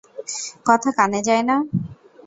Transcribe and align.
কথা 0.67 0.89
কানে 0.97 1.19
যায় 1.27 1.43
না? 1.49 1.55